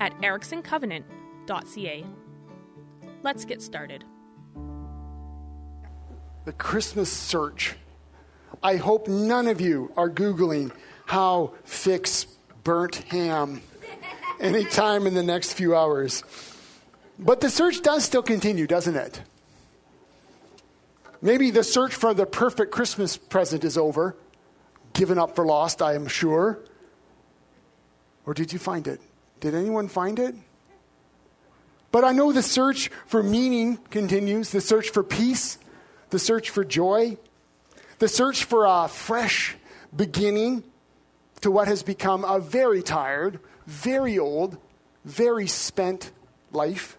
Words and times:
at 0.00 0.16
ericksoncovenant.ca. 0.20 2.04
Let's 3.22 3.44
get 3.44 3.62
started. 3.62 4.04
The 6.44 6.52
Christmas 6.52 7.12
search. 7.12 7.74
I 8.62 8.76
hope 8.76 9.08
none 9.08 9.46
of 9.46 9.60
you 9.60 9.92
are 9.96 10.08
Googling 10.08 10.72
how 11.06 11.54
fix 11.64 12.26
burnt 12.64 12.96
ham 12.96 13.62
anytime 14.40 15.06
in 15.06 15.14
the 15.14 15.22
next 15.22 15.52
few 15.52 15.74
hours. 15.76 16.22
But 17.18 17.40
the 17.40 17.50
search 17.50 17.82
does 17.82 18.04
still 18.04 18.22
continue, 18.22 18.66
doesn't 18.66 18.96
it? 18.96 19.22
Maybe 21.20 21.50
the 21.50 21.64
search 21.64 21.94
for 21.94 22.14
the 22.14 22.26
perfect 22.26 22.70
Christmas 22.70 23.16
present 23.16 23.64
is 23.64 23.76
over, 23.76 24.16
given 24.92 25.18
up 25.18 25.34
for 25.34 25.44
lost, 25.44 25.82
I 25.82 25.94
am 25.94 26.06
sure. 26.06 26.60
Or 28.24 28.34
did 28.34 28.52
you 28.52 28.58
find 28.58 28.86
it? 28.86 29.00
Did 29.40 29.54
anyone 29.54 29.88
find 29.88 30.18
it? 30.18 30.34
But 31.90 32.04
I 32.04 32.12
know 32.12 32.32
the 32.32 32.42
search 32.42 32.90
for 33.06 33.22
meaning 33.22 33.78
continues, 33.90 34.50
the 34.50 34.60
search 34.60 34.90
for 34.90 35.02
peace, 35.02 35.58
the 36.10 36.18
search 36.18 36.50
for 36.50 36.64
joy, 36.64 37.16
the 37.98 38.08
search 38.08 38.44
for 38.44 38.66
a 38.66 38.88
fresh 38.88 39.56
beginning 39.94 40.64
to 41.40 41.50
what 41.50 41.68
has 41.68 41.82
become 41.82 42.24
a 42.24 42.40
very 42.40 42.82
tired, 42.82 43.40
very 43.66 44.18
old, 44.18 44.58
very 45.04 45.46
spent 45.46 46.10
life. 46.52 46.98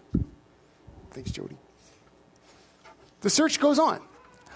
Thanks, 1.12 1.30
Jody. 1.30 1.56
The 3.20 3.30
search 3.30 3.60
goes 3.60 3.78
on. 3.78 4.00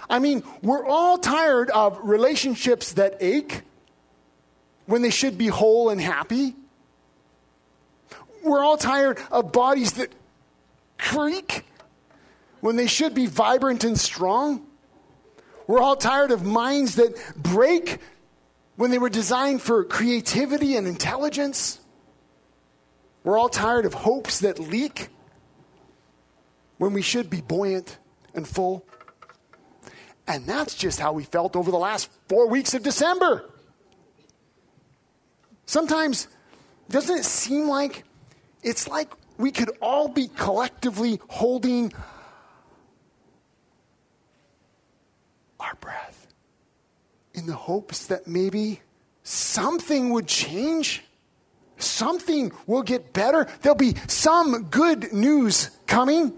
I 0.08 0.18
mean, 0.18 0.42
we're 0.62 0.84
all 0.84 1.18
tired 1.18 1.70
of 1.70 1.98
relationships 2.02 2.94
that 2.94 3.16
ache 3.20 3.62
when 4.86 5.02
they 5.02 5.10
should 5.10 5.38
be 5.38 5.46
whole 5.46 5.90
and 5.90 6.00
happy. 6.00 6.54
We're 8.44 8.62
all 8.62 8.76
tired 8.76 9.18
of 9.30 9.52
bodies 9.52 9.94
that 9.94 10.12
creak 10.98 11.64
when 12.60 12.76
they 12.76 12.86
should 12.86 13.14
be 13.14 13.26
vibrant 13.26 13.84
and 13.84 13.98
strong. 13.98 14.66
We're 15.66 15.80
all 15.80 15.96
tired 15.96 16.30
of 16.30 16.44
minds 16.44 16.96
that 16.96 17.16
break 17.36 17.98
when 18.76 18.90
they 18.90 18.98
were 18.98 19.08
designed 19.08 19.62
for 19.62 19.84
creativity 19.84 20.76
and 20.76 20.86
intelligence. 20.86 21.80
We're 23.22 23.38
all 23.38 23.48
tired 23.48 23.86
of 23.86 23.94
hopes 23.94 24.40
that 24.40 24.58
leak 24.58 25.08
when 26.76 26.92
we 26.92 27.00
should 27.02 27.30
be 27.30 27.40
buoyant 27.40 27.98
and 28.34 28.46
full. 28.46 28.84
And 30.26 30.46
that's 30.46 30.74
just 30.74 31.00
how 31.00 31.12
we 31.12 31.24
felt 31.24 31.56
over 31.56 31.70
the 31.70 31.78
last 31.78 32.10
four 32.28 32.48
weeks 32.48 32.74
of 32.74 32.82
December. 32.82 33.50
Sometimes, 35.66 36.28
doesn't 36.90 37.18
it 37.18 37.24
seem 37.24 37.68
like 37.68 38.04
it's 38.64 38.88
like 38.88 39.12
we 39.38 39.50
could 39.50 39.70
all 39.80 40.08
be 40.08 40.28
collectively 40.28 41.20
holding 41.28 41.92
our 45.60 45.74
breath 45.80 46.26
in 47.34 47.46
the 47.46 47.54
hopes 47.54 48.06
that 48.06 48.26
maybe 48.26 48.80
something 49.22 50.10
would 50.10 50.26
change? 50.26 51.02
Something 51.76 52.52
will 52.66 52.82
get 52.82 53.12
better. 53.12 53.46
There'll 53.62 53.76
be 53.76 53.96
some 54.06 54.64
good 54.64 55.12
news 55.12 55.70
coming. 55.86 56.32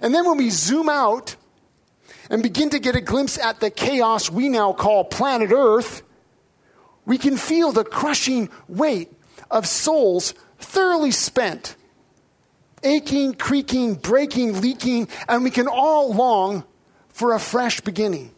And 0.00 0.14
then 0.14 0.24
when 0.26 0.38
we 0.38 0.50
zoom 0.50 0.88
out 0.88 1.36
and 2.30 2.42
begin 2.42 2.70
to 2.70 2.78
get 2.78 2.96
a 2.96 3.00
glimpse 3.00 3.38
at 3.38 3.60
the 3.60 3.70
chaos 3.70 4.30
we 4.30 4.48
now 4.48 4.72
call 4.72 5.04
planet 5.04 5.50
Earth, 5.52 6.02
we 7.04 7.18
can 7.18 7.36
feel 7.36 7.72
the 7.72 7.84
crushing 7.84 8.48
weight 8.68 9.12
of 9.50 9.66
souls 9.66 10.32
thoroughly 10.64 11.10
spent, 11.10 11.76
aching, 12.82 13.34
creaking, 13.34 13.94
breaking, 13.94 14.60
leaking, 14.60 15.08
and 15.28 15.44
we 15.44 15.50
can 15.50 15.68
all 15.68 16.12
long 16.14 16.64
for 17.08 17.32
a 17.32 17.38
fresh 17.38 17.80
beginning. 17.80 18.32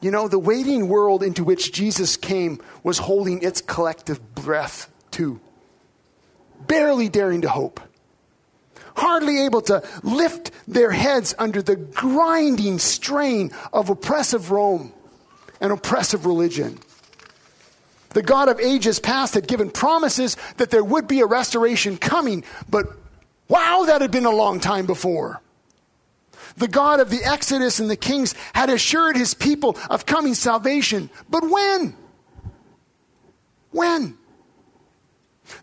You 0.00 0.10
know, 0.10 0.26
the 0.26 0.38
waiting 0.38 0.88
world 0.88 1.22
into 1.22 1.44
which 1.44 1.72
Jesus 1.72 2.16
came 2.16 2.60
was 2.82 2.98
holding 2.98 3.42
its 3.42 3.60
collective 3.60 4.34
breath 4.34 4.90
too, 5.12 5.40
barely 6.66 7.08
daring 7.08 7.42
to 7.42 7.48
hope, 7.48 7.80
hardly 8.96 9.44
able 9.44 9.60
to 9.62 9.82
lift 10.02 10.50
their 10.66 10.90
heads 10.90 11.34
under 11.38 11.62
the 11.62 11.76
grinding 11.76 12.80
strain 12.80 13.52
of 13.72 13.90
oppressive 13.90 14.50
Rome 14.50 14.92
and 15.60 15.72
oppressive 15.72 16.26
religion. 16.26 16.80
The 18.14 18.22
God 18.22 18.48
of 18.48 18.60
ages 18.60 18.98
past 18.98 19.34
had 19.34 19.46
given 19.46 19.70
promises 19.70 20.36
that 20.58 20.70
there 20.70 20.84
would 20.84 21.08
be 21.08 21.20
a 21.20 21.26
restoration 21.26 21.96
coming, 21.96 22.44
but 22.68 22.86
wow, 23.48 23.84
that 23.86 24.00
had 24.00 24.10
been 24.10 24.26
a 24.26 24.30
long 24.30 24.60
time 24.60 24.86
before. 24.86 25.40
The 26.56 26.68
God 26.68 27.00
of 27.00 27.10
the 27.10 27.24
Exodus 27.24 27.80
and 27.80 27.88
the 27.88 27.96
kings 27.96 28.34
had 28.52 28.68
assured 28.68 29.16
his 29.16 29.32
people 29.32 29.76
of 29.88 30.04
coming 30.04 30.34
salvation, 30.34 31.08
but 31.30 31.48
when? 31.48 31.96
When? 33.70 34.18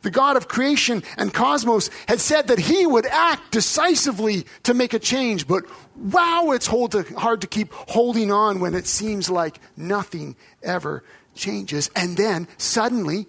The 0.02 0.12
God 0.12 0.36
of 0.36 0.48
creation 0.48 1.04
and 1.18 1.34
cosmos 1.34 1.90
had 2.08 2.20
said 2.20 2.48
that 2.48 2.60
he 2.60 2.86
would 2.86 3.06
act 3.06 3.52
decisively 3.52 4.46
to 4.64 4.74
make 4.74 4.94
a 4.94 5.00
change, 5.00 5.48
but 5.48 5.64
wow, 5.96 6.52
it's 6.52 6.68
hard 6.68 7.42
to 7.42 7.48
keep 7.48 7.72
holding 7.74 8.32
on 8.32 8.60
when 8.60 8.76
it 8.76 8.88
seems 8.88 9.30
like 9.30 9.60
nothing 9.78 10.36
ever 10.64 11.04
changes. 11.40 11.90
And 11.96 12.16
then 12.16 12.48
suddenly, 12.58 13.26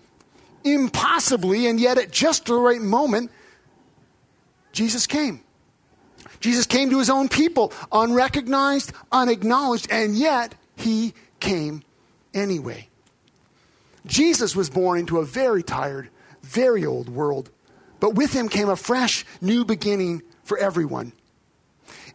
impossibly, 0.65 1.66
and 1.66 1.81
yet 1.81 1.97
at 1.97 2.10
just 2.10 2.47
the 2.47 2.54
right 2.54 2.81
moment, 2.81 3.31
Jesus 4.72 5.06
came. 5.06 5.41
Jesus 6.41 6.66
came 6.66 6.91
to 6.91 6.99
his 6.99 7.10
own 7.10 7.28
people, 7.28 7.72
unrecognized, 7.93 8.93
unacknowledged, 9.12 9.88
and 9.91 10.16
yet 10.16 10.54
he 10.76 11.15
came 11.38 11.82
anyway. 12.34 12.88
Jesus 14.06 14.56
was 14.56 14.70
born 14.70 14.99
into 14.99 15.19
a 15.19 15.25
very 15.25 15.62
tired, 15.62 16.09
very 16.43 16.87
old 16.87 17.09
world, 17.09 17.50
but 18.00 18.15
with 18.15 18.32
him 18.32 18.49
came 18.49 18.69
a 18.69 18.76
fresh, 18.76 19.26
new 19.41 19.65
beginning 19.65 20.22
for 20.43 20.56
everyone. 20.59 21.12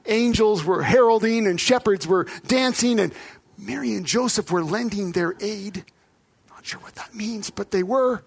Angels 0.07 0.63
were 0.63 0.83
heralding, 0.83 1.47
and 1.47 1.59
shepherds 1.59 2.07
were 2.07 2.27
dancing, 2.47 2.99
and 2.99 3.13
Mary 3.57 3.93
and 3.93 4.05
Joseph 4.05 4.51
were 4.51 4.63
lending 4.63 5.11
their 5.11 5.35
aid. 5.39 5.85
Not 6.49 6.65
sure 6.65 6.79
what 6.81 6.95
that 6.95 7.13
means, 7.15 7.49
but 7.49 7.71
they 7.71 7.83
were. 7.83 8.23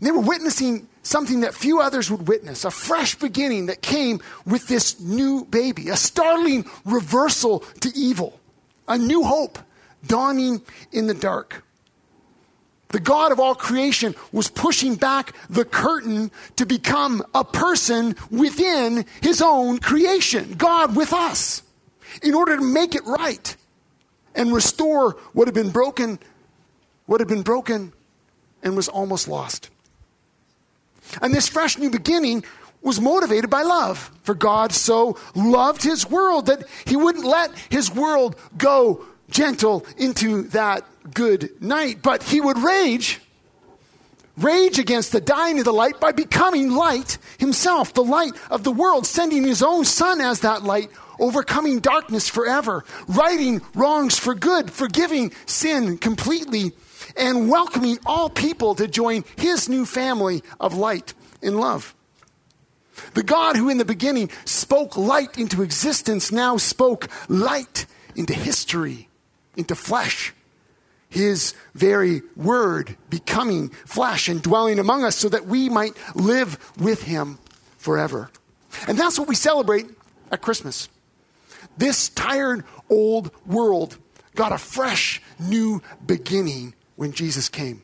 They 0.00 0.10
were 0.10 0.20
witnessing 0.20 0.88
something 1.02 1.40
that 1.40 1.54
few 1.54 1.80
others 1.80 2.10
would 2.10 2.26
witness 2.26 2.64
a 2.64 2.70
fresh 2.70 3.14
beginning 3.14 3.66
that 3.66 3.82
came 3.82 4.20
with 4.46 4.66
this 4.66 5.00
new 5.00 5.44
baby, 5.44 5.88
a 5.88 5.96
startling 5.96 6.64
reversal 6.84 7.60
to 7.80 7.92
evil, 7.94 8.38
a 8.88 8.98
new 8.98 9.22
hope 9.22 9.58
dawning 10.06 10.62
in 10.90 11.06
the 11.06 11.14
dark. 11.14 11.64
The 12.88 13.00
God 13.00 13.32
of 13.32 13.40
all 13.40 13.54
creation 13.54 14.14
was 14.32 14.48
pushing 14.48 14.96
back 14.96 15.34
the 15.48 15.64
curtain 15.64 16.30
to 16.56 16.66
become 16.66 17.24
a 17.34 17.44
person 17.44 18.16
within 18.30 19.06
his 19.22 19.40
own 19.40 19.78
creation, 19.78 20.54
God 20.54 20.94
with 20.94 21.12
us, 21.12 21.62
in 22.22 22.34
order 22.34 22.56
to 22.56 22.62
make 22.62 22.94
it 22.94 23.06
right 23.06 23.56
and 24.34 24.52
restore 24.52 25.12
what 25.32 25.48
had 25.48 25.54
been 25.54 25.70
broken, 25.70 26.18
what 27.06 27.20
had 27.20 27.28
been 27.28 27.42
broken 27.42 27.92
and 28.62 28.76
was 28.76 28.88
almost 28.88 29.28
lost. 29.28 29.70
And 31.20 31.34
this 31.34 31.48
fresh 31.48 31.78
new 31.78 31.90
beginning 31.90 32.44
was 32.80 33.00
motivated 33.00 33.50
by 33.50 33.62
love. 33.62 34.10
For 34.22 34.34
God 34.34 34.72
so 34.72 35.18
loved 35.34 35.82
his 35.82 36.08
world 36.08 36.46
that 36.46 36.64
he 36.84 36.96
wouldn't 36.96 37.24
let 37.24 37.50
his 37.70 37.92
world 37.92 38.36
go 38.56 39.04
gentle 39.30 39.86
into 39.96 40.42
that 40.48 40.84
good 41.14 41.50
night, 41.60 42.02
but 42.02 42.22
he 42.22 42.40
would 42.40 42.58
rage, 42.58 43.20
rage 44.36 44.78
against 44.78 45.12
the 45.12 45.20
dying 45.20 45.58
of 45.58 45.64
the 45.64 45.72
light 45.72 46.00
by 46.00 46.12
becoming 46.12 46.70
light 46.70 47.18
himself, 47.38 47.94
the 47.94 48.04
light 48.04 48.32
of 48.50 48.62
the 48.62 48.72
world, 48.72 49.06
sending 49.06 49.44
his 49.44 49.62
own 49.62 49.84
son 49.84 50.20
as 50.20 50.40
that 50.40 50.62
light 50.62 50.90
overcoming 51.22 51.78
darkness 51.78 52.28
forever, 52.28 52.84
righting 53.06 53.62
wrongs 53.74 54.18
for 54.18 54.34
good, 54.34 54.70
forgiving 54.70 55.32
sin 55.46 55.96
completely, 55.96 56.72
and 57.16 57.48
welcoming 57.48 57.98
all 58.04 58.28
people 58.28 58.74
to 58.74 58.88
join 58.88 59.24
his 59.36 59.68
new 59.68 59.86
family 59.86 60.42
of 60.60 60.74
light 60.74 61.14
and 61.42 61.58
love. 61.58 61.94
The 63.14 63.22
God 63.22 63.56
who 63.56 63.68
in 63.68 63.78
the 63.78 63.84
beginning 63.84 64.30
spoke 64.44 64.96
light 64.96 65.38
into 65.38 65.62
existence 65.62 66.32
now 66.32 66.56
spoke 66.56 67.08
light 67.28 67.86
into 68.16 68.34
history, 68.34 69.08
into 69.56 69.74
flesh. 69.74 70.34
His 71.08 71.54
very 71.74 72.22
word 72.36 72.96
becoming 73.10 73.68
flesh 73.68 74.28
and 74.28 74.42
dwelling 74.42 74.78
among 74.78 75.04
us 75.04 75.16
so 75.16 75.28
that 75.28 75.46
we 75.46 75.68
might 75.68 75.94
live 76.14 76.58
with 76.78 77.02
him 77.02 77.38
forever. 77.76 78.30
And 78.88 78.98
that's 78.98 79.18
what 79.18 79.28
we 79.28 79.34
celebrate 79.34 79.86
at 80.30 80.40
Christmas. 80.40 80.88
This 81.76 82.08
tired 82.10 82.64
old 82.90 83.30
world 83.46 83.98
got 84.34 84.52
a 84.52 84.58
fresh 84.58 85.20
new 85.38 85.82
beginning 86.04 86.74
when 86.96 87.12
Jesus 87.12 87.48
came. 87.48 87.82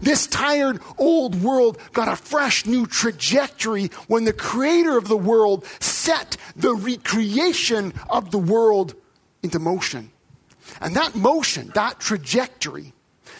This 0.00 0.26
tired 0.26 0.80
old 0.98 1.40
world 1.42 1.78
got 1.92 2.08
a 2.08 2.16
fresh 2.16 2.66
new 2.66 2.86
trajectory 2.86 3.86
when 4.06 4.24
the 4.24 4.32
creator 4.32 4.98
of 4.98 5.08
the 5.08 5.16
world 5.16 5.64
set 5.80 6.36
the 6.56 6.74
recreation 6.74 7.94
of 8.10 8.30
the 8.30 8.38
world 8.38 8.94
into 9.42 9.58
motion. 9.58 10.10
And 10.80 10.94
that 10.96 11.14
motion, 11.14 11.70
that 11.74 12.00
trajectory, 12.00 12.92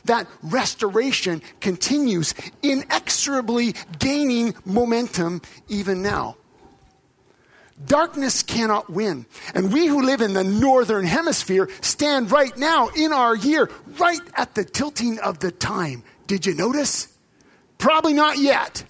that 0.05 0.27
restoration 0.43 1.43
continues 1.61 2.35
inexorably 2.63 3.75
gaining 3.99 4.55
momentum 4.65 5.43
even 5.69 6.03
now. 6.03 6.37
Darkness 7.87 8.43
cannot 8.43 8.91
win. 8.91 9.27
And 9.55 9.73
we 9.73 9.87
who 9.87 10.03
live 10.03 10.21
in 10.21 10.33
the 10.35 10.45
northern 10.45 11.07
hemisphere 11.07 11.69
stand 11.81 12.31
right 12.31 12.57
now 12.57 12.89
in 12.89 13.13
our 13.13 13.37
year, 13.37 13.71
right 13.99 14.21
at 14.35 14.55
the 14.55 14.65
tilting 14.65 15.19
of 15.21 15.39
the 15.39 15.53
time. 15.53 16.03
Did 16.27 16.45
you 16.45 16.55
notice? 16.55 17.09
Probably 17.79 18.13
not 18.13 18.39
yet. 18.39 18.85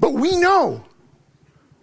But 0.00 0.14
we 0.14 0.36
know, 0.36 0.84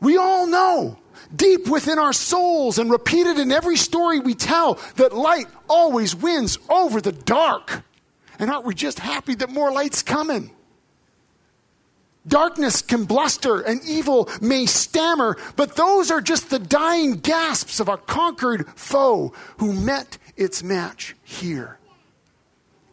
we 0.02 0.18
all 0.18 0.48
know, 0.48 1.00
deep 1.34 1.68
within 1.68 2.00
our 2.00 2.12
souls 2.14 2.80
and 2.80 2.92
repeated 2.92 3.38
in 3.38 3.52
every 3.52 3.78
story 3.78 4.20
we 4.20 4.34
tell, 4.34 4.80
that 4.96 5.14
light 5.14 5.46
always 5.70 6.16
wins 6.16 6.58
over 6.70 7.00
the 7.00 7.12
dark. 7.12 7.84
And 8.40 8.50
aren't 8.50 8.66
we 8.66 8.74
just 8.74 9.00
happy 9.00 9.36
that 9.36 9.50
more 9.50 9.72
light's 9.72 10.02
coming? 10.02 10.52
Darkness 12.28 12.82
can 12.82 13.06
bluster 13.06 13.62
and 13.62 13.82
evil 13.86 14.30
may 14.42 14.66
stammer, 14.66 15.38
but 15.56 15.76
those 15.76 16.12
are 16.12 16.22
just 16.22 16.50
the 16.50 16.60
dying 16.60 17.14
gasps 17.14 17.80
of 17.80 17.88
a 17.88 17.98
conquered 17.98 18.68
foe 18.76 19.34
who 19.58 19.74
met 19.74 20.18
its 20.36 20.62
match 20.62 21.16
here 21.24 21.80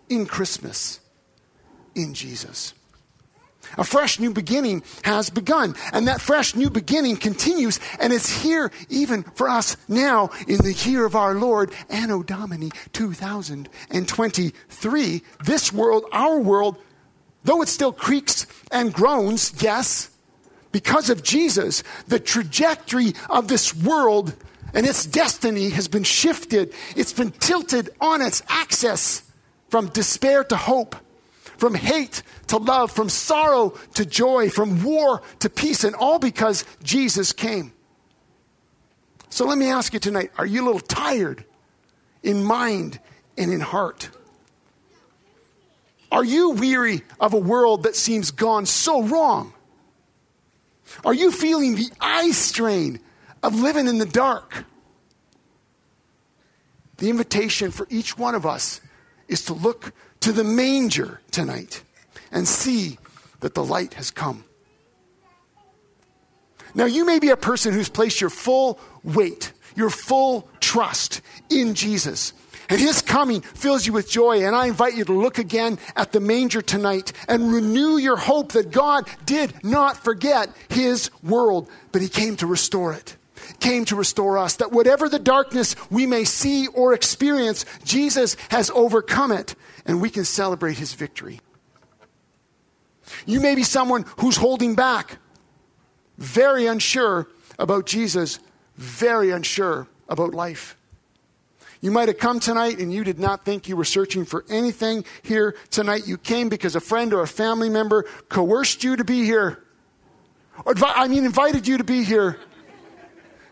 in 0.09 0.27
Christmas, 0.27 1.01
in 1.95 2.15
Jesus. 2.15 2.73
A 3.79 3.85
fresh 3.85 4.21
new 4.21 4.33
beginning 4.33 4.85
has 5.03 5.29
begun, 5.29 5.75
and 5.93 6.07
that 6.07 6.21
fresh 6.21 6.55
new 6.55 6.71
beginning 6.71 7.17
continues, 7.17 7.81
and 7.99 8.13
it's 8.13 8.43
here 8.43 8.71
even 8.89 9.25
for 9.35 9.49
us 9.49 9.77
now 9.89 10.31
in 10.47 10.59
the 10.59 10.73
year 10.73 11.05
of 11.05 11.17
our 11.17 11.35
Lord, 11.35 11.73
Anno 11.91 12.23
Domini 12.23 12.71
2023. 12.93 15.23
This 15.45 15.73
world, 15.73 16.05
our 16.13 16.39
world, 16.39 16.77
Though 17.47 17.63
it 17.63 17.69
still 17.69 17.93
creaks 17.93 18.45
and 18.73 18.93
groans, 18.93 19.63
yes, 19.63 20.11
because 20.73 21.11
of 21.11 21.23
Jesus, 21.23 21.85
the 22.09 22.19
trajectory 22.19 23.15
of 23.31 23.47
this 23.47 23.73
world 23.73 24.35
and 24.75 24.85
its 24.85 25.07
destiny 25.07 25.71
has 25.71 25.87
been 25.87 26.03
shifted. 26.03 26.75
It's 26.97 27.13
been 27.13 27.31
tilted 27.31 27.91
on 28.01 28.21
its 28.21 28.43
axis 28.49 29.23
from 29.69 29.91
despair 29.91 30.43
to 30.43 30.57
hope, 30.57 30.97
from 31.57 31.77
hate 31.77 32.25
to 32.49 32.57
love, 32.57 32.91
from 32.91 33.09
sorrow 33.09 33.75
to 33.95 34.05
joy, 34.05 34.51
from 34.51 34.83
war 34.83 35.23
to 35.39 35.49
peace, 35.49 35.85
and 35.85 35.95
all 35.95 36.19
because 36.19 36.65
Jesus 36.83 37.33
came. 37.33 37.73
So 39.31 39.47
let 39.47 39.57
me 39.57 39.71
ask 39.71 39.95
you 39.95 40.01
tonight 40.01 40.33
are 40.37 40.47
you 40.47 40.65
a 40.65 40.67
little 40.67 40.81
tired 40.81 41.45
in 42.25 42.43
mind 42.43 42.99
and 43.39 43.53
in 43.53 43.61
heart? 43.61 44.11
Are 46.17 46.25
you 46.25 46.53
weary 46.53 47.03
of 47.21 47.35
a 47.35 47.39
world 47.39 47.83
that 47.83 47.95
seems 47.95 48.31
gone 48.31 48.65
so 48.65 49.03
wrong? 49.03 49.53
Are 51.05 51.13
you 51.13 51.31
feeling 51.31 51.75
the 51.75 51.91
eye 52.01 52.31
strain 52.31 53.01
of 53.43 53.61
living 53.61 53.87
in 53.87 53.99
the 53.99 54.07
dark? 54.07 54.65
The 56.97 57.11
invitation 57.11 57.71
for 57.71 57.87
each 57.91 58.17
one 58.17 58.35
of 58.35 58.47
us 58.47 58.81
is 59.29 59.45
to 59.45 59.53
look 59.53 59.93
to 60.21 60.33
the 60.33 60.43
manger 60.43 61.21
tonight 61.33 61.83
and 62.33 62.49
see 62.49 62.97
that 63.41 63.53
the 63.53 63.63
light 63.63 63.93
has 63.93 64.11
come. 64.11 64.45
Now, 66.75 66.87
you 66.87 67.05
may 67.05 67.19
be 67.19 67.29
a 67.29 67.37
person 67.37 67.75
who's 67.75 67.91
placed 67.91 68.23
your 68.23 68.31
full 68.31 68.81
weight, 69.05 69.53
your 69.75 69.91
full 69.91 70.49
trust 70.61 71.21
in 71.51 71.75
Jesus. 71.75 72.33
And 72.69 72.81
his 72.81 73.03
coming 73.03 73.41
fills 73.43 73.87
you 73.87 73.93
with 73.93 74.11
joy. 74.11 74.45
And 74.45 74.57
I 74.57 74.67
invite 74.67 74.97
you 74.97 75.05
to 75.05 75.13
look 75.13 75.39
again 75.39 75.79
at 75.95 76.13
the 76.13 76.21
manger 76.21 76.63
tonight 76.63 77.13
and 77.29 77.53
renew 77.53 77.97
your 77.97 78.17
hope 78.17 78.53
that 78.53 78.71
God 78.71 79.09
did 79.25 79.65
not 79.65 79.97
forget 80.03 80.51
his 80.69 81.11
world, 81.23 81.69
but 81.93 82.03
he 82.03 82.09
came 82.09 82.37
to 82.37 82.47
restore 82.47 82.93
it. 82.93 83.17
Came 83.61 83.85
to 83.87 83.97
restore 83.97 84.39
us. 84.39 84.57
That 84.57 84.73
whatever 84.73 85.09
the 85.09 85.19
darkness 85.19 85.77
we 85.91 86.07
may 86.07 86.25
see 86.25 86.67
or 86.69 86.93
experience, 86.93 87.65
Jesus 87.85 88.37
has 88.51 88.71
overcome 88.71 89.31
it, 89.31 89.55
and 89.85 90.01
we 90.01 90.11
can 90.11 90.25
celebrate 90.25 90.79
his 90.79 90.95
victory. 90.95 91.41
You 93.25 93.41
may 93.41 93.55
be 93.55 93.63
someone 93.63 94.05
who's 94.19 94.37
holding 94.37 94.75
back, 94.75 95.19
very 96.19 96.67
unsure 96.67 97.29
about 97.59 97.87
Jesus, 97.87 98.41
very 98.77 99.31
unsure 99.31 99.87
about 100.09 100.35
life. 100.35 100.77
You 101.81 101.91
might 101.91 102.09
have 102.09 102.19
come 102.19 102.41
tonight 102.41 102.79
and 102.79 102.93
you 102.93 103.05
did 103.05 103.19
not 103.19 103.45
think 103.45 103.69
you 103.69 103.77
were 103.77 103.85
searching 103.85 104.25
for 104.25 104.45
anything 104.49 105.05
here 105.23 105.57
tonight. 105.71 106.07
You 106.07 106.17
came 106.17 106.49
because 106.49 106.75
a 106.75 106.81
friend 106.81 107.13
or 107.13 107.23
a 107.23 107.29
family 107.29 107.69
member 107.69 108.05
coerced 108.29 108.83
you 108.83 108.97
to 108.97 109.05
be 109.05 109.25
here. 109.25 109.63
Or, 110.65 110.75
I 110.83 111.07
mean, 111.09 111.25
invited 111.25 111.69
you 111.69 111.79
to 111.79 111.85
be 111.85 112.03
here. 112.03 112.39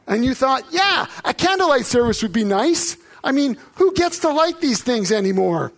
And 0.06 0.24
you 0.24 0.34
thought, 0.34 0.64
yeah, 0.70 1.06
a 1.24 1.34
candlelight 1.34 1.86
service 1.86 2.22
would 2.22 2.32
be 2.32 2.44
nice. 2.44 2.96
I 3.22 3.32
mean, 3.32 3.56
who 3.74 3.94
gets 3.94 4.18
to 4.20 4.30
light 4.30 4.60
these 4.60 4.82
things 4.82 5.12
anymore? 5.12 5.72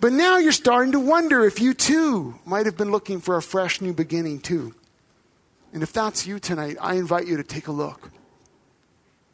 But 0.00 0.12
now 0.12 0.38
you're 0.38 0.52
starting 0.52 0.92
to 0.92 1.00
wonder 1.00 1.44
if 1.44 1.60
you 1.60 1.74
too 1.74 2.34
might 2.44 2.66
have 2.66 2.76
been 2.76 2.90
looking 2.90 3.20
for 3.20 3.36
a 3.36 3.42
fresh 3.42 3.80
new 3.80 3.92
beginning 3.92 4.40
too. 4.40 4.74
And 5.72 5.82
if 5.82 5.92
that's 5.92 6.26
you 6.26 6.38
tonight, 6.40 6.76
I 6.80 6.94
invite 6.94 7.26
you 7.26 7.36
to 7.36 7.44
take 7.44 7.68
a 7.68 7.72
look 7.72 8.10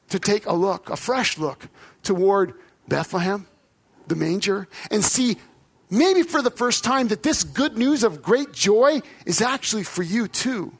to 0.08 0.18
take 0.18 0.46
a 0.46 0.52
look, 0.52 0.90
a 0.90 0.96
fresh 0.96 1.38
look 1.38 1.68
toward 2.02 2.54
Bethlehem, 2.88 3.46
the 4.06 4.16
manger, 4.16 4.68
and 4.90 5.04
see 5.04 5.36
maybe 5.90 6.22
for 6.22 6.42
the 6.42 6.50
first 6.50 6.84
time 6.84 7.08
that 7.08 7.22
this 7.22 7.44
good 7.44 7.76
news 7.76 8.04
of 8.04 8.22
great 8.22 8.52
joy 8.52 9.00
is 9.26 9.40
actually 9.40 9.84
for 9.84 10.02
you 10.02 10.28
too. 10.28 10.72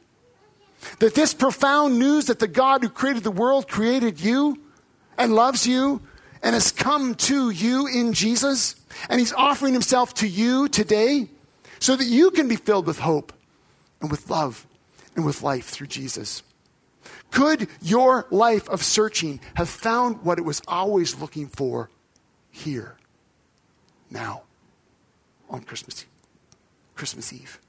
That 1.01 1.15
this 1.15 1.35
profound 1.35 1.99
news 1.99 2.27
that 2.27 2.39
the 2.39 2.49
God 2.49 2.83
who 2.83 2.89
created 2.89 3.25
the 3.25 3.31
world 3.31 3.69
created 3.69 4.21
you 4.21 4.59
and 5.17 5.35
loves 5.35 5.67
you 5.67 6.01
and 6.43 6.55
has 6.55 6.71
come 6.71 7.15
to 7.17 7.51
you 7.51 7.87
in 7.89 8.13
Jesus, 8.13 8.77
and 9.09 9.19
He's 9.19 9.33
offering 9.33 9.73
Himself 9.73 10.15
to 10.15 10.29
you 10.29 10.69
today 10.69 11.29
so 11.81 11.97
that 11.97 12.05
you 12.05 12.31
can 12.31 12.49
be 12.49 12.57
filled 12.57 12.87
with 12.87 13.01
hope 13.01 13.33
and 14.01 14.11
with 14.11 14.31
love 14.31 14.67
and 15.17 15.25
with 15.25 15.43
life 15.43 15.67
through 15.67 15.89
Jesus. 15.89 16.43
Could 17.31 17.69
your 17.83 18.27
life 18.31 18.69
of 18.69 18.83
searching 18.83 19.41
have 19.55 19.69
found 19.69 20.23
what 20.25 20.39
it 20.39 20.45
was 20.45 20.63
always 20.67 21.19
looking 21.21 21.49
for 21.49 21.91
here, 22.51 22.97
now, 24.11 24.43
on 25.51 25.63
Christmas, 25.63 26.07
Christmas 26.95 27.33
Eve? 27.33 27.61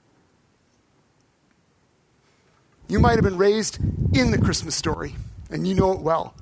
You 2.87 2.99
might 2.99 3.15
have 3.15 3.23
been 3.23 3.37
raised 3.37 3.77
in 4.15 4.31
the 4.31 4.37
Christmas 4.39 4.75
story, 4.75 5.15
and 5.51 5.67
you 5.67 5.75
know 5.75 5.91
it 5.91 5.99
well. 5.99 6.33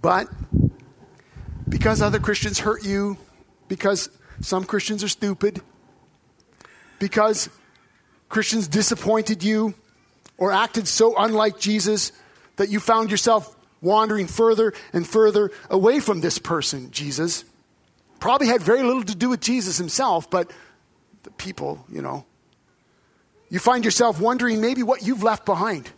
But 0.00 0.28
because 1.68 2.00
other 2.00 2.18
Christians 2.18 2.60
hurt 2.60 2.84
you, 2.84 3.18
because 3.68 4.08
some 4.40 4.64
Christians 4.64 5.04
are 5.04 5.08
stupid, 5.08 5.60
because 6.98 7.50
Christians 8.30 8.68
disappointed 8.68 9.42
you 9.42 9.74
or 10.40 10.50
acted 10.50 10.88
so 10.88 11.14
unlike 11.16 11.60
Jesus 11.60 12.10
that 12.56 12.70
you 12.70 12.80
found 12.80 13.12
yourself 13.12 13.54
wandering 13.80 14.26
further 14.26 14.72
and 14.92 15.06
further 15.06 15.52
away 15.68 16.00
from 16.00 16.20
this 16.20 16.38
person, 16.38 16.90
Jesus. 16.90 17.44
Probably 18.18 18.48
had 18.48 18.60
very 18.60 18.82
little 18.82 19.04
to 19.04 19.14
do 19.14 19.28
with 19.28 19.40
Jesus 19.40 19.78
himself, 19.78 20.28
but 20.28 20.50
the 21.22 21.30
people, 21.32 21.84
you 21.92 22.02
know. 22.02 22.24
You 23.50 23.58
find 23.58 23.84
yourself 23.84 24.20
wondering 24.20 24.60
maybe 24.60 24.82
what 24.82 25.02
you've 25.02 25.22
left 25.22 25.44
behind. 25.44 25.90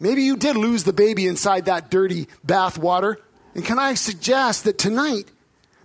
Maybe 0.00 0.22
you 0.22 0.36
did 0.36 0.56
lose 0.56 0.84
the 0.84 0.92
baby 0.92 1.26
inside 1.26 1.66
that 1.66 1.90
dirty 1.90 2.26
bath 2.42 2.76
water, 2.78 3.18
And 3.54 3.64
can 3.64 3.78
I 3.78 3.94
suggest 3.94 4.64
that 4.64 4.78
tonight 4.78 5.30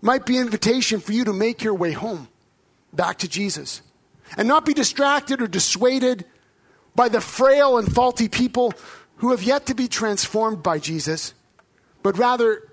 might 0.01 0.25
be 0.25 0.37
an 0.37 0.43
invitation 0.43 1.01
for 1.01 1.11
you 1.11 1.25
to 1.25 1.33
make 1.33 1.63
your 1.63 1.73
way 1.73 1.91
home, 1.91 2.29
back 2.93 3.17
to 3.19 3.27
Jesus, 3.27 3.81
and 4.37 4.47
not 4.47 4.65
be 4.65 4.73
distracted 4.73 5.41
or 5.41 5.47
dissuaded 5.47 6.25
by 6.97 7.07
the 7.07 7.21
frail 7.21 7.77
and 7.77 7.93
faulty 7.93 8.27
people 8.27 8.73
who 9.17 9.29
have 9.29 9.43
yet 9.43 9.67
to 9.67 9.75
be 9.75 9.87
transformed 9.87 10.63
by 10.63 10.79
Jesus, 10.79 11.35
but 12.01 12.17
rather 12.17 12.63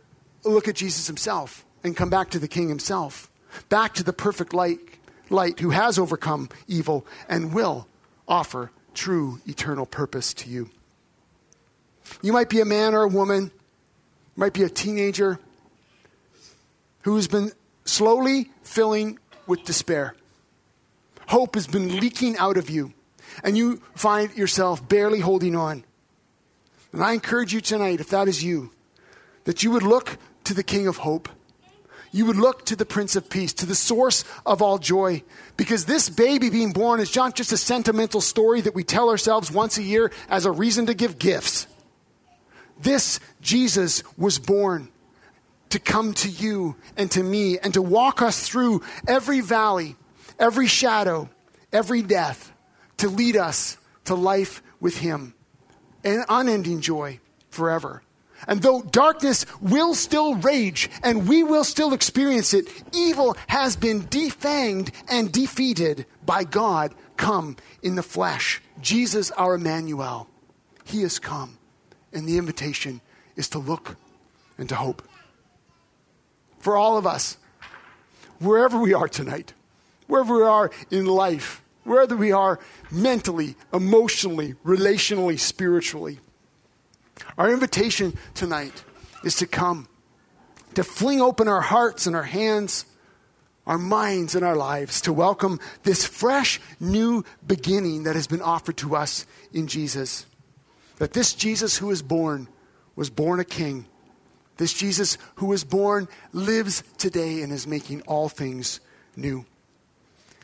look 0.44 0.66
at 0.66 0.74
Jesus 0.74 1.06
himself 1.06 1.64
and 1.84 1.94
come 1.96 2.08
back 2.08 2.30
to 2.30 2.38
the 2.38 2.48
King 2.48 2.70
himself, 2.70 3.30
back 3.68 3.92
to 3.94 4.02
the 4.02 4.14
perfect 4.14 4.54
light, 4.54 4.80
light 5.28 5.60
who 5.60 5.70
has 5.70 5.98
overcome 5.98 6.48
evil 6.66 7.06
and 7.28 7.52
will 7.52 7.86
offer 8.26 8.70
true 8.94 9.40
eternal 9.46 9.84
purpose 9.84 10.32
to 10.32 10.48
you. 10.48 10.70
You 12.22 12.32
might 12.32 12.48
be 12.48 12.60
a 12.60 12.64
man 12.64 12.94
or 12.94 13.02
a 13.02 13.08
woman, 13.08 13.50
might 14.36 14.54
be 14.54 14.62
a 14.62 14.70
teenager 14.70 15.38
who's 17.02 17.28
been 17.28 17.52
slowly 17.84 18.50
filling 18.62 19.18
with 19.46 19.64
despair. 19.64 20.14
Hope 21.28 21.54
has 21.56 21.66
been 21.66 22.00
leaking 22.00 22.38
out 22.38 22.56
of 22.56 22.70
you, 22.70 22.94
and 23.42 23.56
you 23.56 23.82
find 23.94 24.34
yourself 24.36 24.86
barely 24.88 25.20
holding 25.20 25.56
on. 25.56 25.84
And 26.92 27.02
I 27.02 27.12
encourage 27.12 27.52
you 27.52 27.60
tonight, 27.60 28.00
if 28.00 28.10
that 28.10 28.28
is 28.28 28.44
you, 28.44 28.70
that 29.44 29.62
you 29.62 29.70
would 29.72 29.82
look 29.82 30.16
to 30.44 30.54
the 30.54 30.62
King 30.62 30.86
of 30.86 30.98
Hope. 30.98 31.28
You 32.12 32.26
would 32.26 32.36
look 32.36 32.64
to 32.66 32.76
the 32.76 32.86
Prince 32.86 33.16
of 33.16 33.28
Peace, 33.28 33.52
to 33.54 33.66
the 33.66 33.74
source 33.74 34.24
of 34.46 34.62
all 34.62 34.78
joy. 34.78 35.24
Because 35.56 35.84
this 35.84 36.08
baby 36.08 36.48
being 36.48 36.72
born 36.72 37.00
is 37.00 37.14
not 37.16 37.34
just 37.34 37.50
a 37.50 37.56
sentimental 37.56 38.20
story 38.20 38.60
that 38.60 38.74
we 38.74 38.84
tell 38.84 39.10
ourselves 39.10 39.50
once 39.50 39.78
a 39.78 39.82
year 39.82 40.12
as 40.28 40.46
a 40.46 40.52
reason 40.52 40.86
to 40.86 40.94
give 40.94 41.18
gifts. 41.18 41.66
This 42.80 43.18
Jesus 43.40 44.04
was 44.16 44.38
born 44.38 44.88
to 45.70 45.80
come 45.80 46.14
to 46.14 46.28
you 46.28 46.76
and 46.96 47.10
to 47.10 47.22
me 47.24 47.58
and 47.58 47.74
to 47.74 47.82
walk 47.82 48.22
us 48.22 48.48
through 48.48 48.82
every 49.08 49.40
valley, 49.40 49.96
every 50.38 50.68
shadow, 50.68 51.28
every 51.72 52.02
death, 52.02 52.52
to 52.98 53.08
lead 53.08 53.36
us 53.36 53.76
to 54.04 54.14
life 54.14 54.62
with 54.80 54.98
Him 54.98 55.34
and 56.02 56.24
unending 56.28 56.80
joy 56.80 57.20
forever. 57.50 58.02
And 58.46 58.60
though 58.60 58.82
darkness 58.82 59.46
will 59.60 59.94
still 59.94 60.34
rage 60.34 60.90
and 61.02 61.28
we 61.28 61.42
will 61.42 61.64
still 61.64 61.94
experience 61.94 62.52
it, 62.52 62.66
evil 62.92 63.36
has 63.46 63.76
been 63.76 64.02
defanged 64.02 64.90
and 65.08 65.32
defeated 65.32 66.06
by 66.26 66.44
God 66.44 66.94
come 67.16 67.56
in 67.82 67.94
the 67.94 68.02
flesh. 68.02 68.60
Jesus, 68.80 69.30
our 69.32 69.54
Emmanuel, 69.54 70.28
He 70.84 71.02
has 71.02 71.18
come. 71.18 71.58
And 72.12 72.28
the 72.28 72.38
invitation 72.38 73.00
is 73.36 73.48
to 73.50 73.58
look 73.58 73.96
and 74.58 74.68
to 74.68 74.74
hope. 74.74 75.02
For 76.58 76.76
all 76.76 76.96
of 76.96 77.06
us, 77.06 77.36
wherever 78.38 78.78
we 78.78 78.94
are 78.94 79.08
tonight, 79.08 79.52
wherever 80.06 80.36
we 80.36 80.42
are 80.42 80.70
in 80.90 81.06
life, 81.06 81.62
wherever 81.84 82.16
we 82.16 82.32
are 82.32 82.58
mentally, 82.90 83.56
emotionally, 83.72 84.54
relationally, 84.64 85.38
spiritually, 85.38 86.18
our 87.38 87.50
invitation 87.50 88.16
tonight 88.34 88.84
is 89.22 89.36
to 89.36 89.46
come, 89.46 89.88
to 90.74 90.84
fling 90.84 91.20
open 91.20 91.48
our 91.48 91.60
hearts 91.60 92.06
and 92.06 92.16
our 92.16 92.24
hands, 92.24 92.84
our 93.66 93.78
minds 93.78 94.34
and 94.34 94.44
our 94.44 94.56
lives, 94.56 95.00
to 95.02 95.12
welcome 95.12 95.58
this 95.84 96.04
fresh 96.04 96.60
new 96.80 97.24
beginning 97.46 98.04
that 98.04 98.14
has 98.14 98.26
been 98.26 98.42
offered 98.42 98.76
to 98.78 98.96
us 98.96 99.26
in 99.52 99.66
Jesus. 99.66 100.26
That 100.98 101.12
this 101.12 101.34
Jesus 101.34 101.78
who 101.78 101.88
was 101.88 102.02
born 102.02 102.48
was 102.96 103.10
born 103.10 103.40
a 103.40 103.44
king. 103.44 103.86
This 104.56 104.72
Jesus 104.72 105.18
who 105.36 105.46
was 105.46 105.64
born 105.64 106.08
lives 106.32 106.84
today 106.98 107.42
and 107.42 107.52
is 107.52 107.66
making 107.66 108.02
all 108.02 108.28
things 108.28 108.80
new. 109.16 109.44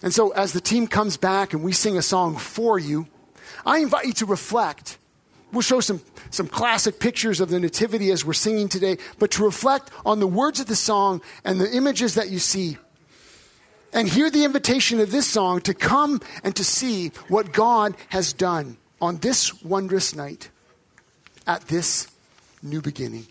And 0.02 0.14
so, 0.14 0.30
as 0.30 0.52
the 0.52 0.60
team 0.60 0.86
comes 0.86 1.16
back 1.16 1.52
and 1.52 1.62
we 1.62 1.72
sing 1.72 1.98
a 1.98 2.02
song 2.02 2.36
for 2.36 2.78
you, 2.78 3.06
I 3.66 3.78
invite 3.78 4.06
you 4.06 4.12
to 4.14 4.26
reflect. 4.26 4.98
We'll 5.52 5.62
show 5.62 5.80
some, 5.80 6.00
some 6.30 6.46
classic 6.46 7.00
pictures 7.00 7.40
of 7.40 7.50
the 7.50 7.60
Nativity 7.60 8.10
as 8.10 8.24
we're 8.24 8.32
singing 8.32 8.68
today, 8.68 8.98
but 9.18 9.32
to 9.32 9.44
reflect 9.44 9.90
on 10.06 10.20
the 10.20 10.26
words 10.26 10.60
of 10.60 10.66
the 10.66 10.76
song 10.76 11.20
and 11.44 11.60
the 11.60 11.70
images 11.70 12.14
that 12.14 12.30
you 12.30 12.38
see. 12.38 12.78
And 13.92 14.08
hear 14.08 14.30
the 14.30 14.44
invitation 14.44 15.00
of 15.00 15.10
this 15.10 15.26
song 15.26 15.60
to 15.62 15.74
come 15.74 16.20
and 16.44 16.54
to 16.54 16.64
see 16.64 17.08
what 17.28 17.52
God 17.52 17.96
has 18.10 18.32
done 18.32 18.76
on 19.00 19.18
this 19.18 19.62
wondrous 19.62 20.14
night 20.14 20.50
at 21.46 21.62
this 21.62 22.08
new 22.62 22.80
beginning. 22.80 23.26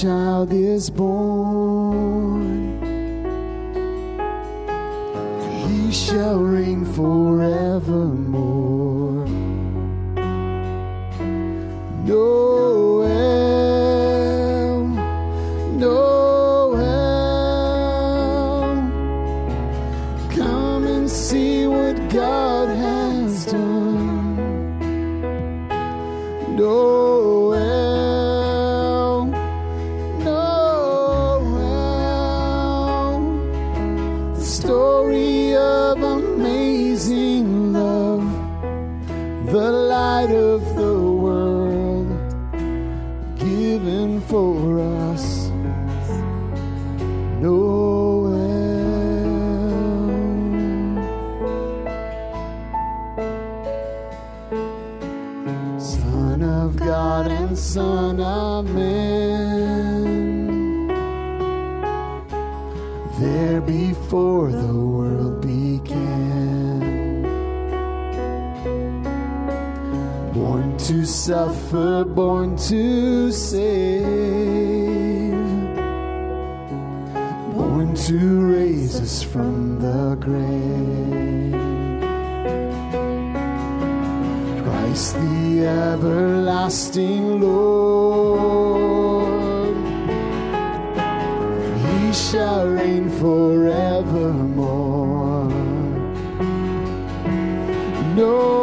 Child 0.00 0.52
is 0.52 0.90
born. 0.90 2.78
He 5.66 5.90
shall 5.90 6.38
reign 6.38 6.84
forevermore. 6.84 9.26
Noel, 12.06 12.47
of 40.30 40.74
the 40.76 40.97
Born 70.38 70.76
to 70.78 71.04
suffer, 71.04 72.04
born 72.04 72.56
to 72.68 73.32
save. 73.32 74.06
Born 77.54 77.96
to 78.06 78.46
raise 78.46 79.00
us 79.00 79.20
from 79.20 79.80
the 79.80 80.14
grave. 80.20 81.58
Christ 84.62 85.14
the 85.16 85.66
everlasting 85.66 87.40
Lord. 87.40 88.38
He 91.82 92.12
shall 92.12 92.68
reign 92.68 93.10
forevermore. 93.10 94.68
Noel, 98.14 98.57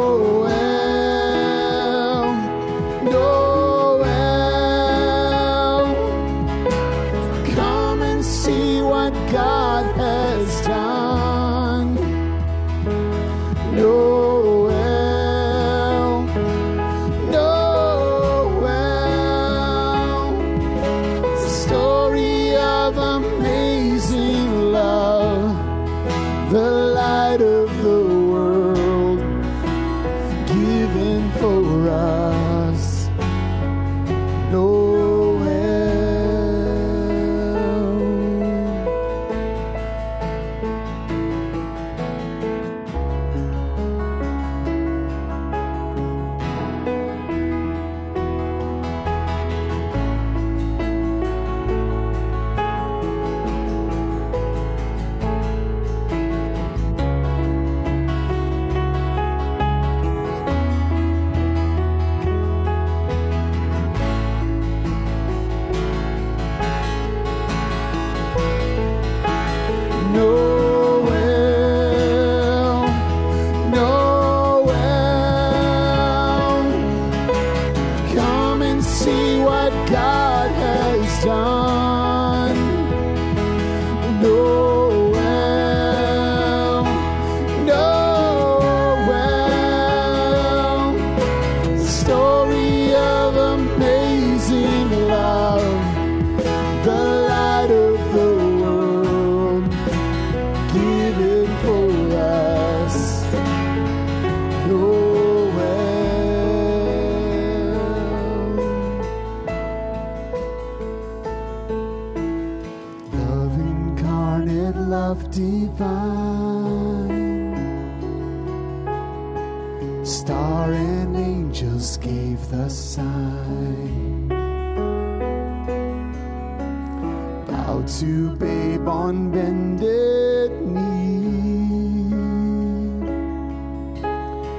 to 127.86 128.34
babe 128.36 128.88
on 128.88 129.30
bended 129.30 130.50
knee. 130.60 132.10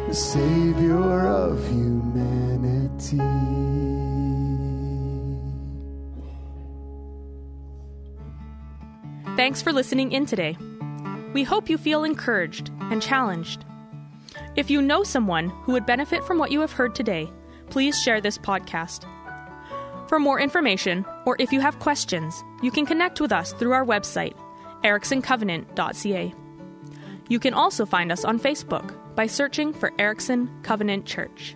The 0.08 0.14
Savior 0.14 1.28
of 1.28 1.62
humanity. 1.68 3.18
Thanks 9.36 9.62
for 9.62 9.74
listening 9.74 10.14
in 10.14 10.26
today. 10.26 10.58
We 11.34 11.44
hope 11.44 11.70
you 11.70 11.78
feel 11.78 12.06
encouraged 12.06 12.72
and 12.80 13.02
challenged. 13.02 13.66
If 14.56 14.72
you 14.72 14.82
know 14.82 15.04
someone 15.04 15.50
who 15.50 15.74
would 15.74 15.86
benefit 15.86 16.24
from 16.24 16.38
what 16.38 16.52
you 16.52 16.62
have 16.62 16.72
heard 16.72 16.96
today, 16.96 17.30
please 17.70 18.02
share 18.02 18.22
this 18.22 18.38
podcast. 18.38 19.06
For 20.08 20.20
more 20.20 20.40
information, 20.40 21.06
or 21.26 21.36
if 21.38 21.52
you 21.52 21.60
have 21.60 21.80
questions, 21.80 22.44
you 22.62 22.72
can 22.72 22.86
connect 22.86 23.20
with 23.20 23.34
us 23.34 23.52
through 23.54 23.74
our 23.74 23.86
website, 23.86 24.36
ericksoncovenant.ca. 24.84 26.34
You 27.30 27.40
can 27.40 27.54
also 27.54 27.86
find 27.86 28.12
us 28.12 28.24
on 28.24 28.40
Facebook 28.40 28.96
by 29.16 29.28
searching 29.28 29.74
for 29.74 29.92
Erickson 30.00 30.50
Covenant 30.64 31.06
Church. 31.06 31.56